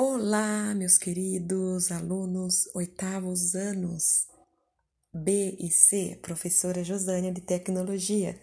Olá, 0.00 0.76
meus 0.76 0.96
queridos 0.96 1.90
alunos 1.90 2.72
oitavos 2.72 3.56
anos 3.56 4.28
B 5.12 5.56
e 5.58 5.72
C, 5.72 6.16
professora 6.22 6.84
Josânia 6.84 7.32
de 7.32 7.40
Tecnologia. 7.40 8.40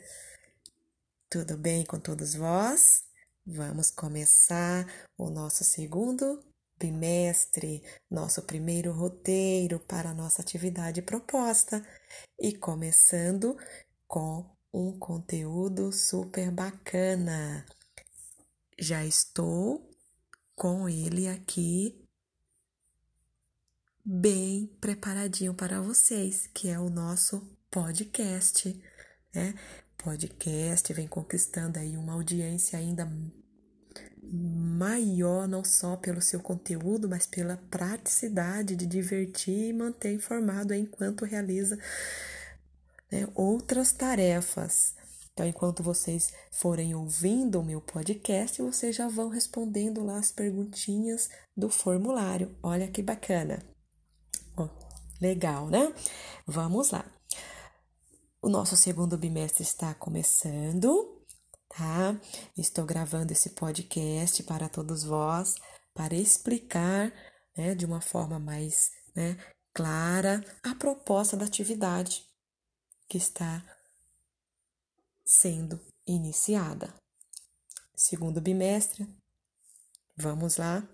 Tudo 1.29 1.57
bem 1.57 1.85
com 1.85 1.97
todos 1.97 2.35
vós? 2.35 3.05
Vamos 3.47 3.89
começar 3.89 4.85
o 5.17 5.29
nosso 5.29 5.63
segundo 5.63 6.43
bimestre, 6.77 7.81
nosso 8.11 8.41
primeiro 8.41 8.91
roteiro 8.91 9.79
para 9.79 10.09
a 10.09 10.13
nossa 10.13 10.41
atividade 10.41 11.01
proposta 11.01 11.81
e 12.37 12.51
começando 12.51 13.55
com 14.05 14.45
um 14.73 14.99
conteúdo 14.99 15.93
super 15.93 16.51
bacana. 16.51 17.65
Já 18.77 19.05
estou 19.05 19.94
com 20.55 20.87
ele 20.87 21.27
aqui 21.27 22.01
bem 24.03 24.67
preparadinho 24.79 25.53
para 25.53 25.81
vocês, 25.81 26.47
que 26.53 26.69
é 26.69 26.79
o 26.79 26.89
nosso 26.89 27.41
podcast, 27.71 28.79
né? 29.33 29.55
Podcast 29.97 30.93
vem 30.93 31.07
conquistando 31.07 31.79
aí 31.79 31.97
uma 31.97 32.13
audiência 32.13 32.77
ainda 32.77 33.11
maior, 34.21 35.47
não 35.47 35.63
só 35.63 35.95
pelo 35.95 36.21
seu 36.21 36.39
conteúdo, 36.39 37.09
mas 37.09 37.25
pela 37.25 37.57
praticidade 37.69 38.75
de 38.75 38.85
divertir 38.85 39.69
e 39.69 39.73
manter 39.73 40.13
informado 40.13 40.73
enquanto 40.73 41.25
realiza 41.25 41.77
né, 43.11 43.27
outras 43.33 43.91
tarefas. 43.91 44.95
Então, 45.35 45.45
enquanto 45.45 45.83
vocês 45.83 46.31
forem 46.49 46.95
ouvindo 46.95 47.59
o 47.59 47.63
meu 47.63 47.81
podcast, 47.81 48.61
vocês 48.61 48.95
já 48.95 49.09
vão 49.09 49.27
respondendo 49.27 50.01
lá 50.01 50.17
as 50.17 50.31
perguntinhas 50.31 51.29
do 51.57 51.69
formulário. 51.69 52.57
Olha 52.63 52.87
que 52.87 53.03
bacana. 53.03 53.61
Legal, 55.19 55.67
né? 55.67 55.93
Vamos 56.47 56.91
lá. 56.91 57.05
O 58.41 58.47
nosso 58.47 58.77
segundo 58.77 59.17
bimestre 59.17 59.61
está 59.61 59.93
começando, 59.93 61.21
tá? 61.67 62.17
Estou 62.57 62.85
gravando 62.85 63.33
esse 63.33 63.49
podcast 63.49 64.41
para 64.43 64.69
todos 64.69 65.03
vós, 65.03 65.55
para 65.93 66.15
explicar, 66.15 67.11
né, 67.57 67.75
de 67.75 67.85
uma 67.85 67.99
forma 67.99 68.39
mais, 68.39 68.89
né, 69.13 69.37
clara 69.73 70.41
a 70.63 70.73
proposta 70.75 71.35
da 71.35 71.43
atividade 71.43 72.23
que 73.09 73.17
está 73.17 73.63
sendo 75.25 75.79
iniciada. 76.05 76.93
Segundo 77.95 78.39
bimestre, 78.39 79.07
vamos 80.15 80.57
lá. 80.57 80.87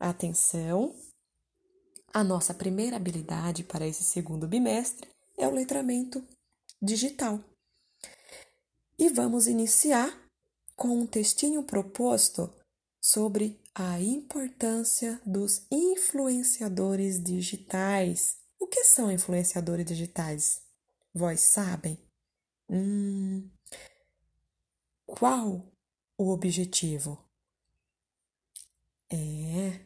Atenção! 0.00 0.94
A 2.12 2.24
nossa 2.24 2.54
primeira 2.54 2.96
habilidade 2.96 3.62
para 3.62 3.86
esse 3.86 4.02
segundo 4.02 4.48
bimestre 4.48 5.08
é 5.36 5.46
o 5.46 5.52
letramento 5.52 6.26
digital. 6.80 7.38
E 8.98 9.08
vamos 9.10 9.46
iniciar 9.46 10.18
com 10.74 10.88
um 10.88 11.06
textinho 11.06 11.62
proposto 11.62 12.50
sobre 13.00 13.60
a 13.74 14.00
importância 14.00 15.20
dos 15.24 15.66
influenciadores 15.70 17.22
digitais. 17.22 18.38
O 18.58 18.66
que 18.66 18.82
são 18.84 19.12
influenciadores 19.12 19.84
digitais? 19.84 20.62
Vós 21.14 21.40
sabem? 21.40 22.05
Hum, 22.68 23.48
qual 25.06 25.72
o 26.18 26.30
objetivo? 26.30 27.24
É 29.10 29.80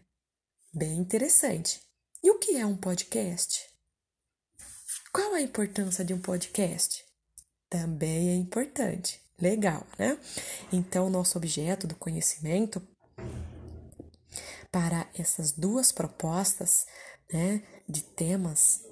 bem 0.72 0.98
interessante. 0.98 1.80
E 2.22 2.30
o 2.30 2.38
que 2.38 2.56
é 2.56 2.64
um 2.64 2.76
podcast? 2.76 3.68
Qual 5.12 5.34
a 5.34 5.40
importância 5.40 6.04
de 6.04 6.14
um 6.14 6.20
podcast? 6.20 7.04
Também 7.68 8.30
é 8.30 8.34
importante. 8.34 9.20
Legal, 9.38 9.86
né? 9.98 10.18
Então, 10.72 11.08
nosso 11.10 11.38
objeto 11.38 11.86
do 11.86 11.94
conhecimento 11.94 12.86
para 14.70 15.08
essas 15.14 15.52
duas 15.52 15.90
propostas, 15.90 16.86
né, 17.32 17.62
de 17.88 18.02
temas 18.02 18.82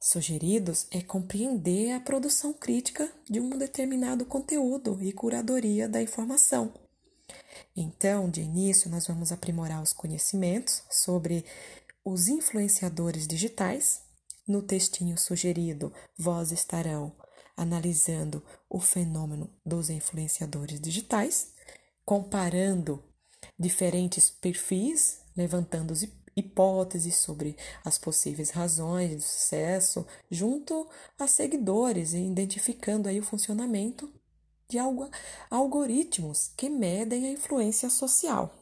sugeridos 0.00 0.86
é 0.90 1.00
compreender 1.00 1.92
a 1.92 2.00
produção 2.00 2.52
crítica 2.52 3.10
de 3.28 3.40
um 3.40 3.50
determinado 3.50 4.24
conteúdo 4.24 4.98
e 5.02 5.12
curadoria 5.12 5.88
da 5.88 6.00
informação. 6.00 6.72
Então, 7.76 8.30
de 8.30 8.40
início, 8.40 8.90
nós 8.90 9.06
vamos 9.06 9.32
aprimorar 9.32 9.82
os 9.82 9.92
conhecimentos 9.92 10.82
sobre 10.90 11.44
os 12.04 12.28
influenciadores 12.28 13.26
digitais. 13.26 14.02
No 14.46 14.62
textinho 14.62 15.18
sugerido, 15.18 15.92
vós 16.16 16.52
estarão 16.52 17.12
analisando 17.56 18.42
o 18.70 18.80
fenômeno 18.80 19.52
dos 19.66 19.90
influenciadores 19.90 20.80
digitais, 20.80 21.52
comparando 22.04 23.02
diferentes 23.58 24.30
perfis, 24.30 25.20
levantando 25.36 25.92
hipóteses 26.38 27.16
sobre 27.16 27.56
as 27.84 27.98
possíveis 27.98 28.50
razões 28.50 29.14
do 29.14 29.20
sucesso 29.20 30.06
junto 30.30 30.88
a 31.18 31.26
seguidores 31.26 32.12
e 32.12 32.18
identificando 32.18 33.08
aí 33.08 33.18
o 33.18 33.24
funcionamento 33.24 34.12
de 34.68 34.78
algoritmos 35.50 36.52
que 36.56 36.68
medem 36.68 37.26
a 37.26 37.32
influência 37.32 37.88
social. 37.88 38.54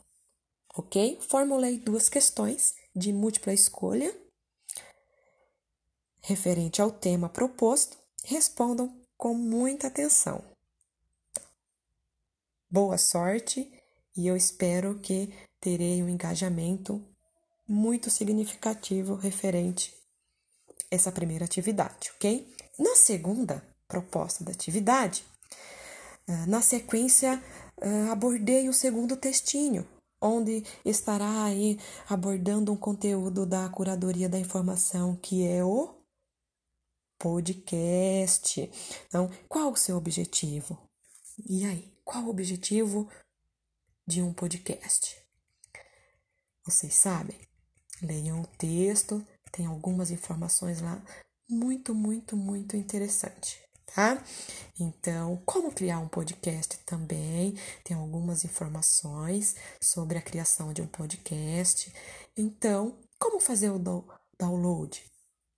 Ok? 0.76 1.18
Formulei 1.20 1.78
duas 1.78 2.08
questões 2.08 2.74
de 2.94 3.12
múltipla 3.12 3.52
escolha 3.52 4.14
referente 6.22 6.82
ao 6.82 6.90
tema 6.90 7.28
proposto. 7.28 7.96
Respondam 8.24 9.00
com 9.16 9.34
muita 9.34 9.86
atenção. 9.86 10.44
Boa 12.68 12.98
sorte 12.98 13.72
e 14.16 14.26
eu 14.26 14.36
espero 14.36 14.98
que 14.98 15.32
terei 15.60 16.02
um 16.02 16.08
engajamento 16.08 17.02
muito 17.68 18.10
significativo 18.10 19.14
referente 19.14 19.92
a 20.92 20.94
essa 20.94 21.10
primeira 21.10 21.44
atividade, 21.44 22.10
ok? 22.14 22.54
Na 22.78 22.94
segunda 22.94 23.62
proposta 23.88 24.44
da 24.44 24.52
atividade, 24.52 25.24
ah, 26.28 26.46
na 26.46 26.60
sequência, 26.60 27.42
ah, 27.80 28.12
abordei 28.12 28.68
o 28.68 28.72
segundo 28.72 29.16
textinho, 29.16 29.86
onde 30.20 30.64
estará 30.84 31.44
aí 31.44 31.78
abordando 32.08 32.72
um 32.72 32.76
conteúdo 32.76 33.46
da 33.46 33.68
curadoria 33.68 34.28
da 34.28 34.38
informação, 34.38 35.16
que 35.16 35.46
é 35.46 35.64
o 35.64 35.94
podcast. 37.18 38.70
Então, 39.08 39.30
qual 39.48 39.72
o 39.72 39.76
seu 39.76 39.96
objetivo? 39.96 40.78
E 41.48 41.64
aí, 41.64 41.92
qual 42.04 42.24
o 42.24 42.30
objetivo 42.30 43.08
de 44.06 44.22
um 44.22 44.32
podcast? 44.32 45.16
Vocês 46.64 46.94
sabem? 46.94 47.38
Leiam 48.02 48.42
o 48.42 48.46
texto, 48.46 49.26
tem 49.52 49.66
algumas 49.66 50.10
informações 50.10 50.80
lá 50.80 51.02
muito, 51.48 51.94
muito, 51.94 52.36
muito 52.36 52.76
interessante, 52.76 53.58
tá? 53.94 54.22
Então, 54.78 55.40
como 55.46 55.72
criar 55.72 56.00
um 56.00 56.08
podcast 56.08 56.78
também, 56.84 57.56
tem 57.84 57.96
algumas 57.96 58.44
informações 58.44 59.54
sobre 59.80 60.18
a 60.18 60.22
criação 60.22 60.72
de 60.72 60.82
um 60.82 60.86
podcast. 60.86 61.92
Então, 62.36 62.98
como 63.18 63.40
fazer 63.40 63.70
o 63.70 63.82
download? 64.38 65.02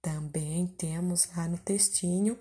Também 0.00 0.66
temos 0.66 1.28
lá 1.36 1.48
no 1.48 1.58
textinho 1.58 2.38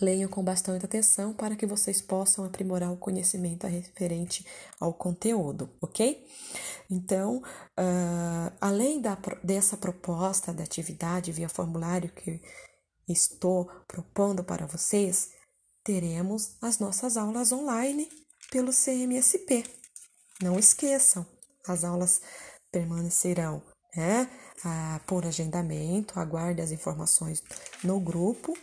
Leiam 0.00 0.28
com 0.28 0.42
bastante 0.42 0.84
atenção 0.84 1.32
para 1.32 1.56
que 1.56 1.66
vocês 1.66 2.02
possam 2.02 2.44
aprimorar 2.44 2.92
o 2.92 2.98
conhecimento 2.98 3.66
referente 3.66 4.44
ao 4.78 4.92
conteúdo, 4.92 5.70
ok? 5.80 6.26
Então, 6.90 7.38
uh, 7.38 8.52
além 8.60 9.00
da, 9.00 9.16
dessa 9.42 9.76
proposta 9.76 10.52
de 10.52 10.62
atividade 10.62 11.32
via 11.32 11.48
formulário 11.48 12.10
que 12.10 12.42
estou 13.08 13.70
propondo 13.86 14.44
para 14.44 14.66
vocês, 14.66 15.30
teremos 15.82 16.56
as 16.60 16.78
nossas 16.78 17.16
aulas 17.16 17.52
online 17.52 18.08
pelo 18.50 18.72
CMSP. 18.72 19.64
Não 20.42 20.58
esqueçam, 20.58 21.24
as 21.66 21.84
aulas 21.84 22.20
permanecerão 22.70 23.62
né, 23.96 24.28
ah, 24.64 25.00
por 25.06 25.24
agendamento, 25.24 26.20
aguarde 26.20 26.60
as 26.60 26.70
informações 26.70 27.42
no 27.82 27.98
grupo 27.98 28.56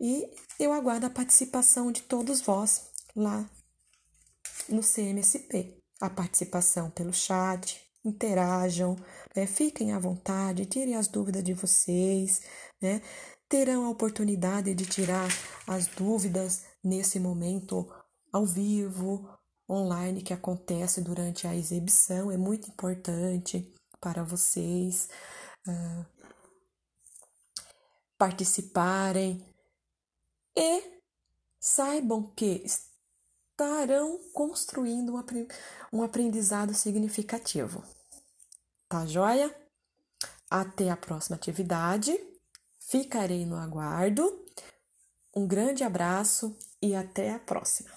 e 0.00 0.30
eu 0.58 0.72
aguardo 0.72 1.06
a 1.06 1.10
participação 1.10 1.92
de 1.92 2.02
todos 2.02 2.40
vós 2.40 2.90
lá 3.14 3.48
no 4.68 4.82
CMSP. 4.82 5.78
A 6.00 6.10
participação 6.10 6.90
pelo 6.90 7.12
chat, 7.12 7.80
interajam, 8.04 8.96
né? 9.34 9.46
fiquem 9.46 9.92
à 9.92 9.98
vontade, 9.98 10.66
tirem 10.66 10.94
as 10.94 11.08
dúvidas 11.08 11.42
de 11.42 11.54
vocês, 11.54 12.42
né? 12.80 13.02
terão 13.48 13.84
a 13.84 13.90
oportunidade 13.90 14.74
de 14.74 14.86
tirar 14.86 15.28
as 15.66 15.86
dúvidas 15.86 16.64
nesse 16.82 17.18
momento 17.18 17.90
ao 18.32 18.44
vivo, 18.44 19.28
online 19.68 20.22
que 20.22 20.32
acontece 20.32 21.00
durante 21.00 21.46
a 21.46 21.54
exibição 21.54 22.30
é 22.30 22.36
muito 22.36 22.68
importante 22.68 23.72
para 24.00 24.22
vocês 24.22 25.08
uh, 25.66 26.06
participarem 28.16 29.44
e 30.56 30.82
saibam 31.60 32.32
que 32.34 32.64
estarão 32.64 34.18
construindo 34.32 35.12
um 35.92 36.02
aprendizado 36.02 36.72
significativo. 36.72 37.84
Tá 38.88 39.04
joia? 39.04 39.54
Até 40.50 40.90
a 40.90 40.96
próxima 40.96 41.36
atividade. 41.36 42.18
Ficarei 42.78 43.44
no 43.44 43.56
aguardo. 43.56 44.46
Um 45.34 45.46
grande 45.46 45.84
abraço 45.84 46.56
e 46.80 46.94
até 46.94 47.34
a 47.34 47.38
próxima. 47.38 47.90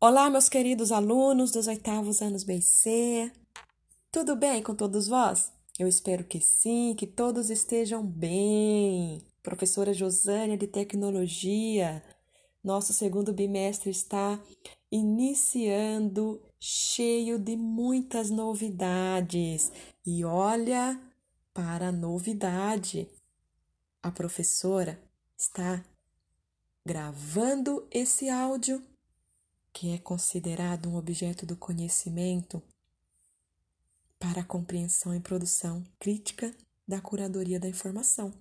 Olá, 0.00 0.30
meus 0.30 0.48
queridos 0.48 0.92
alunos 0.92 1.50
dos 1.50 1.66
oitavos 1.66 2.22
anos 2.22 2.44
BC. 2.44 3.32
Tudo 4.12 4.36
bem 4.36 4.62
com 4.62 4.74
todos 4.74 5.08
vós? 5.08 5.52
Eu 5.78 5.88
espero 5.88 6.24
que 6.24 6.40
sim, 6.40 6.94
que 6.96 7.06
todos 7.06 7.50
estejam 7.50 8.06
bem. 8.06 9.26
Professora 9.44 9.92
Josânia 9.92 10.56
de 10.56 10.66
Tecnologia, 10.66 12.02
nosso 12.64 12.94
segundo 12.94 13.30
bimestre 13.30 13.90
está 13.90 14.42
iniciando 14.90 16.42
cheio 16.58 17.38
de 17.38 17.54
muitas 17.54 18.30
novidades. 18.30 19.70
E 20.04 20.24
olha 20.24 20.98
para 21.52 21.88
a 21.88 21.92
novidade. 21.92 23.06
A 24.02 24.10
professora 24.10 24.98
está 25.36 25.84
gravando 26.82 27.86
esse 27.90 28.30
áudio, 28.30 28.82
que 29.74 29.90
é 29.90 29.98
considerado 29.98 30.88
um 30.88 30.96
objeto 30.96 31.44
do 31.44 31.54
conhecimento, 31.54 32.62
para 34.18 34.40
a 34.40 34.44
compreensão 34.44 35.14
e 35.14 35.20
produção 35.20 35.84
crítica 35.98 36.50
da 36.88 36.98
curadoria 36.98 37.60
da 37.60 37.68
informação, 37.68 38.32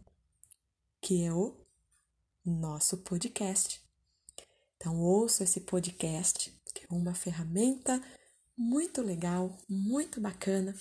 que 1.04 1.26
é 1.26 1.34
o 1.34 1.54
nosso 2.46 3.00
podcast. 3.00 3.84
Então, 4.78 5.02
ouça 5.02 5.44
esse 5.44 5.60
podcast, 5.60 6.50
que 6.74 6.86
é 6.86 6.88
uma 6.90 7.14
ferramenta 7.14 8.02
muito 8.58 9.02
legal, 9.02 9.58
muito 9.68 10.22
bacana, 10.22 10.74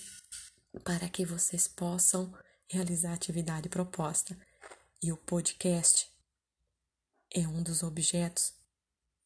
para 0.81 1.09
que 1.09 1.25
vocês 1.25 1.67
possam 1.67 2.33
realizar 2.69 3.11
a 3.11 3.15
atividade 3.15 3.67
proposta. 3.67 4.39
E 5.01 5.11
o 5.11 5.17
podcast 5.17 6.09
é 7.29 7.45
um 7.45 7.61
dos 7.61 7.83
objetos 7.83 8.53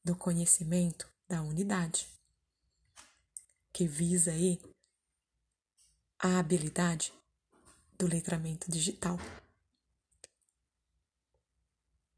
do 0.04 0.16
conhecimento 0.16 1.08
da 1.30 1.44
unidade, 1.44 2.08
que 3.72 3.86
visa 3.88 4.32
aí 4.32 4.60
a 6.18 6.40
habilidade 6.40 7.14
do 8.00 8.08
letramento 8.08 8.72
digital. 8.72 9.20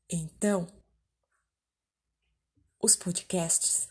Então, 0.09 0.67
os 2.81 2.95
podcasts 2.95 3.87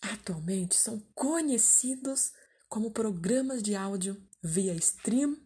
atualmente 0.00 0.76
são 0.76 1.00
conhecidos 1.14 2.32
como 2.68 2.92
programas 2.92 3.62
de 3.62 3.74
áudio 3.74 4.22
via 4.40 4.72
stream 4.74 5.36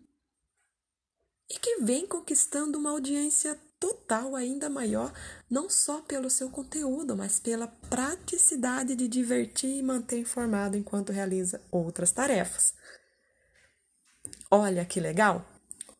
e 1.48 1.58
que 1.58 1.76
vem 1.80 2.06
conquistando 2.06 2.78
uma 2.78 2.90
audiência 2.90 3.58
total 3.80 4.36
ainda 4.36 4.68
maior, 4.68 5.12
não 5.48 5.70
só 5.70 6.00
pelo 6.02 6.28
seu 6.28 6.50
conteúdo, 6.50 7.16
mas 7.16 7.40
pela 7.40 7.66
praticidade 7.66 8.94
de 8.94 9.08
divertir 9.08 9.78
e 9.78 9.82
manter 9.82 10.18
informado 10.18 10.76
enquanto 10.76 11.12
realiza 11.12 11.60
outras 11.70 12.10
tarefas. 12.12 12.74
Olha 14.50 14.84
que 14.84 15.00
legal! 15.00 15.44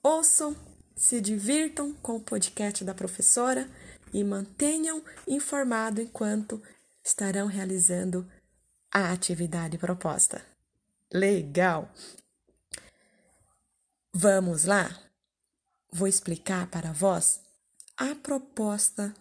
Ouçam, 0.02 0.55
se 0.96 1.20
divirtam 1.20 1.93
com 1.94 2.17
o 2.17 2.20
podcast 2.20 2.85
da 2.85 2.94
professora 2.94 3.69
e 4.12 4.23
mantenham 4.23 5.02
informado 5.26 6.00
enquanto 6.00 6.62
estarão 7.05 7.46
realizando 7.46 8.31
a 8.93 9.12
atividade 9.12 9.76
proposta. 9.76 10.44
Legal! 11.12 11.93
Vamos 14.12 14.64
lá? 14.64 14.96
Vou 15.93 16.06
explicar 16.06 16.69
para 16.69 16.93
vós 16.93 17.40
a 17.97 18.14
proposta 18.14 19.12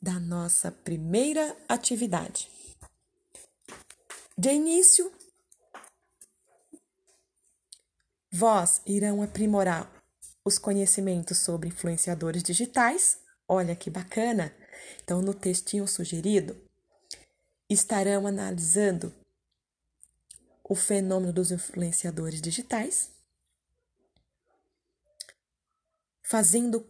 da 0.00 0.18
nossa 0.18 0.70
primeira 0.70 1.56
atividade. 1.68 2.50
De 4.36 4.50
início, 4.50 5.12
vós 8.32 8.82
irão 8.84 9.22
aprimorar 9.22 9.93
os 10.44 10.58
conhecimentos 10.58 11.38
sobre 11.38 11.68
influenciadores 11.68 12.42
digitais. 12.42 13.18
Olha 13.48 13.74
que 13.74 13.88
bacana! 13.88 14.54
Então, 15.02 15.22
no 15.22 15.32
textinho 15.32 15.88
sugerido, 15.88 16.60
estarão 17.68 18.26
analisando 18.26 19.14
o 20.62 20.74
fenômeno 20.74 21.32
dos 21.32 21.50
influenciadores 21.50 22.40
digitais, 22.40 23.10
fazendo 26.22 26.86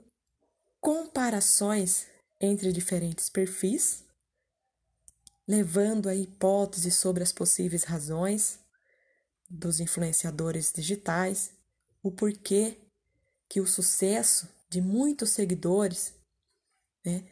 comparações 0.81 2.07
entre 2.41 2.73
diferentes 2.73 3.29
perfis, 3.29 4.05
levando 5.47 6.09
a 6.09 6.15
hipóteses 6.15 6.95
sobre 6.95 7.23
as 7.23 7.33
possíveis 7.33 7.85
razões 7.85 8.59
dos 9.49 9.81
influenciadores 9.81 10.73
digitais, 10.73 11.53
o 12.03 12.11
porquê 12.11 12.84
que 13.49 13.61
o 13.61 13.67
sucesso 13.67 14.49
de 14.69 14.81
muitos 14.81 15.31
seguidores 15.31 16.15
né, 17.05 17.25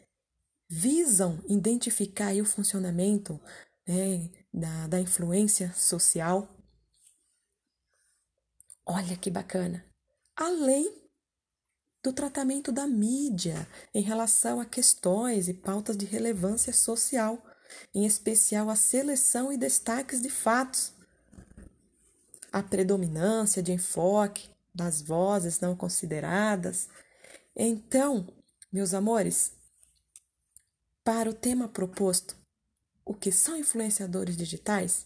visam 0.69 1.43
identificar 1.47 2.33
o 2.35 2.45
funcionamento 2.45 3.39
né, 3.87 4.29
da, 4.53 4.87
da 4.87 4.99
influência 4.99 5.73
social. 5.73 6.47
Olha 8.85 9.17
que 9.17 9.29
bacana! 9.29 9.85
Além 10.35 11.03
do 12.03 12.11
tratamento 12.11 12.71
da 12.71 12.85
mídia 12.85 13.67
em 13.93 14.01
relação 14.01 14.59
a 14.59 14.65
questões 14.65 15.47
e 15.47 15.53
pautas 15.53 15.95
de 15.95 16.05
relevância 16.05 16.73
social, 16.73 17.41
em 17.93 18.05
especial 18.05 18.69
a 18.69 18.75
seleção 18.75 19.51
e 19.53 19.57
destaques 19.57 20.21
de 20.21 20.29
fatos, 20.29 20.93
a 22.51 22.61
predominância 22.61 23.63
de 23.63 23.71
enfoque 23.71 24.52
das 24.73 25.01
vozes 25.01 25.59
não 25.59 25.75
consideradas. 25.75 26.89
Então, 27.55 28.27
meus 28.71 28.93
amores, 28.93 29.51
para 31.03 31.29
o 31.29 31.33
tema 31.33 31.67
proposto, 31.67 32.35
o 33.05 33.13
que 33.13 33.31
são 33.31 33.57
influenciadores 33.57 34.35
digitais? 34.35 35.05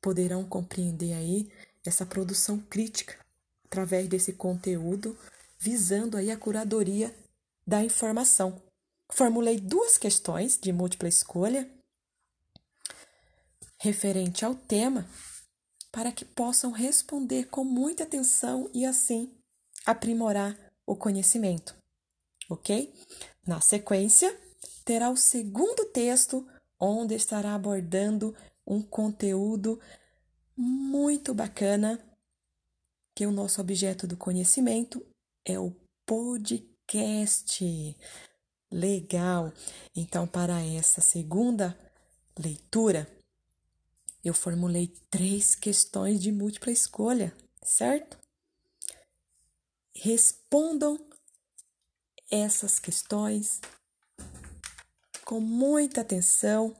Poderão 0.00 0.44
compreender 0.48 1.12
aí 1.12 1.52
essa 1.84 2.06
produção 2.06 2.58
crítica 2.58 3.18
através 3.64 4.08
desse 4.08 4.32
conteúdo, 4.32 5.16
visando 5.58 6.16
aí 6.16 6.30
a 6.30 6.36
curadoria 6.36 7.14
da 7.66 7.84
informação. 7.84 8.62
Formulei 9.12 9.60
duas 9.60 9.98
questões 9.98 10.58
de 10.58 10.72
múltipla 10.72 11.08
escolha 11.08 11.68
referente 13.78 14.44
ao 14.44 14.54
tema 14.54 15.08
para 15.92 16.12
que 16.12 16.24
possam 16.24 16.70
responder 16.70 17.48
com 17.48 17.64
muita 17.64 18.04
atenção 18.04 18.70
e 18.72 18.84
assim 18.84 19.34
aprimorar 19.84 20.56
o 20.86 20.96
conhecimento. 20.96 21.74
OK? 22.48 22.92
Na 23.46 23.60
sequência, 23.60 24.36
terá 24.84 25.10
o 25.10 25.16
segundo 25.16 25.84
texto, 25.86 26.46
onde 26.78 27.14
estará 27.14 27.54
abordando 27.54 28.36
um 28.66 28.82
conteúdo 28.82 29.80
muito 30.56 31.32
bacana, 31.34 31.98
que 33.14 33.26
o 33.26 33.32
nosso 33.32 33.60
objeto 33.60 34.06
do 34.06 34.16
conhecimento 34.16 35.04
é 35.44 35.58
o 35.58 35.74
podcast. 36.06 37.96
Legal! 38.70 39.52
Então, 39.96 40.26
para 40.26 40.60
essa 40.62 41.00
segunda 41.00 41.76
leitura, 42.38 43.08
eu 44.24 44.34
formulei 44.34 44.88
três 45.10 45.54
questões 45.54 46.20
de 46.20 46.30
múltipla 46.30 46.72
escolha, 46.72 47.34
certo? 47.62 48.18
Respondam 49.94 50.98
essas 52.30 52.78
questões 52.78 53.60
com 55.24 55.40
muita 55.40 56.00
atenção 56.00 56.76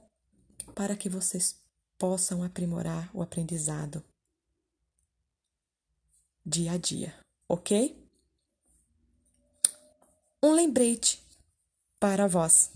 para 0.75 0.97
que 0.97 1.09
vocês 1.09 1.57
possam 1.99 2.43
aprimorar 2.43 3.11
o 3.15 3.23
aprendizado 3.23 4.03
dia 6.45 6.73
a 6.73 6.77
dia, 6.77 7.15
ok? 7.49 7.97
Um 10.43 10.53
lembrete 10.53 11.23
para 11.99 12.27
vós. 12.27 12.71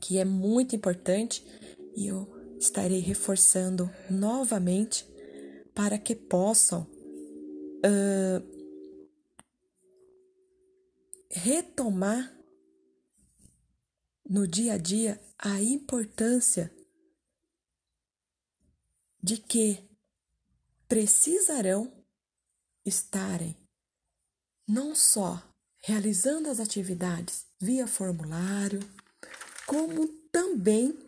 que 0.00 0.18
é 0.18 0.24
muito 0.24 0.76
importante 0.76 1.42
e 1.96 2.06
eu 2.06 2.35
estarei 2.58 3.00
reforçando 3.00 3.90
novamente 4.10 5.06
para 5.74 5.98
que 5.98 6.14
possam 6.14 6.82
uh, 6.82 8.56
retomar 11.30 12.34
no 14.28 14.46
dia 14.46 14.74
a 14.74 14.78
dia 14.78 15.20
a 15.38 15.60
importância 15.62 16.74
de 19.22 19.36
que 19.36 19.86
precisarão 20.88 21.92
estarem 22.84 23.56
não 24.68 24.94
só 24.94 25.42
realizando 25.78 26.48
as 26.48 26.58
atividades 26.58 27.46
via 27.60 27.86
formulário, 27.86 28.80
como 29.66 30.08
também 30.32 31.05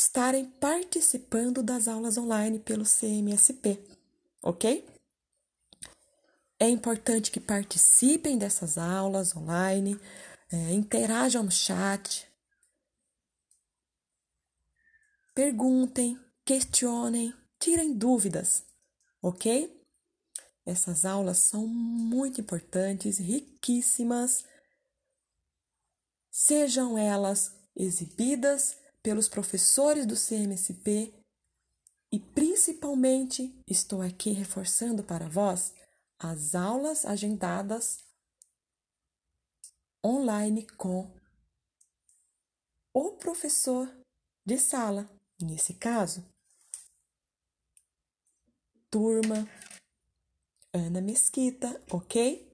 estarem 0.00 0.46
participando 0.46 1.62
das 1.62 1.86
aulas 1.86 2.16
online 2.16 2.58
pelo 2.58 2.84
CMSP, 2.84 3.78
ok? 4.42 4.88
É 6.58 6.68
importante 6.68 7.30
que 7.30 7.38
participem 7.38 8.38
dessas 8.38 8.78
aulas 8.78 9.36
online, 9.36 10.00
é, 10.50 10.72
interajam 10.72 11.42
no 11.42 11.50
chat, 11.50 12.26
perguntem, 15.34 16.18
questionem, 16.44 17.34
tirem 17.58 17.92
dúvidas, 17.92 18.64
ok? 19.22 19.78
Essas 20.64 21.04
aulas 21.04 21.38
são 21.38 21.66
muito 21.66 22.40
importantes, 22.40 23.18
riquíssimas, 23.18 24.44
sejam 26.30 26.96
elas 26.96 27.54
exibidas 27.76 28.79
pelos 29.02 29.28
professores 29.28 30.06
do 30.06 30.14
CMSP 30.14 31.14
e 32.12 32.18
principalmente 32.18 33.54
estou 33.66 34.02
aqui 34.02 34.32
reforçando 34.32 35.02
para 35.02 35.28
vós 35.28 35.72
as 36.18 36.54
aulas 36.54 37.04
agendadas 37.04 38.04
online 40.04 40.66
com 40.76 41.10
o 42.92 43.12
professor 43.12 43.88
de 44.44 44.58
sala, 44.58 45.08
nesse 45.40 45.74
caso, 45.74 46.24
turma 48.90 49.48
Ana 50.72 51.00
Mesquita, 51.00 51.80
ok? 51.90 52.50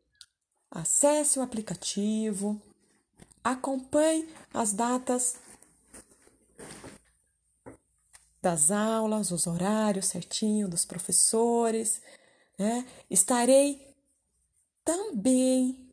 Acesse 0.70 1.38
o 1.38 1.42
aplicativo, 1.42 2.60
acompanhe 3.42 4.28
as 4.52 4.72
datas 4.72 5.36
das 8.46 8.70
aulas, 8.70 9.30
os 9.30 9.46
horários 9.46 10.06
certinho 10.06 10.68
dos 10.68 10.84
professores 10.84 12.00
né? 12.58 12.86
Estarei 13.10 13.94
também 14.84 15.92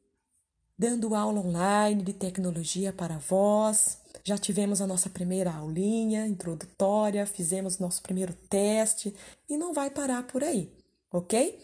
dando 0.77 1.15
aula 1.15 1.39
online 1.39 2.03
de 2.03 2.13
tecnologia 2.13 2.93
para 2.93 3.17
vós. 3.17 3.99
Já 4.23 4.37
tivemos 4.37 4.81
a 4.81 4.87
nossa 4.87 5.09
primeira 5.09 5.53
aulinha 5.53 6.25
introdutória, 6.25 7.25
fizemos 7.25 7.79
nosso 7.79 8.01
primeiro 8.01 8.33
teste 8.49 9.13
e 9.49 9.57
não 9.57 9.73
vai 9.73 9.89
parar 9.89 10.25
por 10.27 10.43
aí, 10.43 10.71
ok? 11.11 11.59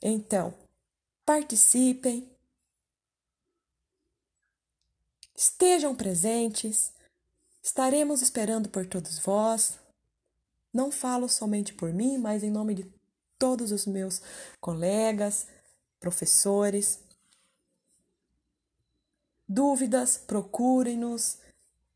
Então, 0.00 0.54
participem, 1.24 2.30
estejam 5.36 5.94
presentes, 5.94 6.92
estaremos 7.62 8.22
esperando 8.22 8.68
por 8.68 8.86
todos 8.86 9.18
vós. 9.18 9.81
Não 10.72 10.90
falo 10.90 11.28
somente 11.28 11.74
por 11.74 11.92
mim, 11.92 12.18
mas 12.18 12.42
em 12.42 12.50
nome 12.50 12.74
de 12.74 12.92
todos 13.38 13.72
os 13.72 13.86
meus 13.86 14.22
colegas, 14.60 15.46
professores. 16.00 17.00
Dúvidas, 19.48 20.16
procurem-nos, 20.16 21.38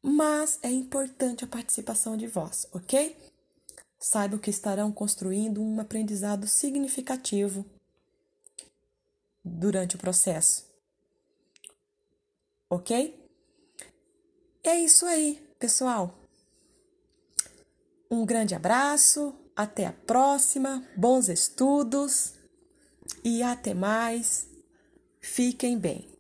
mas 0.03 0.59
é 0.63 0.71
importante 0.71 1.45
a 1.45 1.49
participação 1.49 2.17
de 2.17 2.27
vós, 2.27 2.67
ok? 2.73 3.17
Saibam 3.99 4.39
que 4.39 4.51
estarão 4.51 4.93
construindo 4.93 5.63
um 5.63 5.81
aprendizado 5.81 6.47
significativo 6.47 7.65
durante 9.45 9.97
o 9.97 9.99
processo. 9.99 10.67
Ok? 12.69 13.25
É 14.63 14.79
isso 14.81 15.07
aí, 15.07 15.41
pessoal. 15.59 16.26
Um 18.11 18.25
grande 18.25 18.55
abraço 18.55 19.35
até 19.55 19.87
a 19.87 19.93
próxima, 19.93 20.85
bons 20.97 21.29
estudos 21.29 22.35
e 23.25 23.43
até 23.43 23.75
mais. 23.75 24.49
Fiquem 25.21 25.79
bem. 25.79 26.16